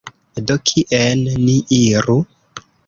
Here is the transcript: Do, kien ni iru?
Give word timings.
Do, 0.51 0.55
kien 0.71 1.23
ni 1.45 1.59
iru? 1.83 2.21